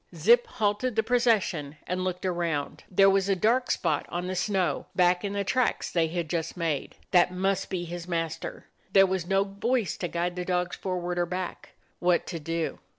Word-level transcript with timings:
Zip 0.15 0.47
halted 0.47 0.95
the 0.95 1.03
procession 1.03 1.77
and 1.85 2.03
looked 2.03 2.25
around. 2.25 2.85
There 2.89 3.07
was 3.07 3.29
a 3.29 3.35
dark 3.35 3.69
spot 3.69 4.07
on 4.09 4.25
the 4.25 4.35
snow 4.35 4.87
back 4.95 5.23
in 5.23 5.33
the 5.33 5.43
tracks 5.43 5.91
they 5.91 6.07
had 6.07 6.27
just 6.27 6.57
made. 6.57 6.95
That 7.11 7.29
piust 7.29 7.69
be 7.69 7.85
his 7.85 8.07
master. 8.07 8.65
There 8.93 9.05
was 9.05 9.27
no 9.27 9.43
voice 9.43 9.97
to 9.97 10.07
guide 10.07 10.35
the 10.35 10.43
dogs 10.43 10.75
forward 10.75 11.19
or 11.19 11.27
back. 11.27 11.73
What 11.99 12.25
to 12.33 12.39
do? 12.39 12.79